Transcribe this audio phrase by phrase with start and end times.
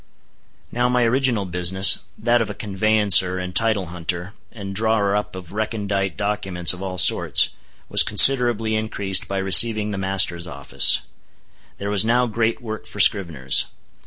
[0.71, 6.17] Now my original business—that of a conveyancer and title hunter, and drawer up of recondite
[6.17, 11.01] documents of all sorts—was considerably increased by receiving the master's office.
[11.77, 13.65] There was now great work for scriveners.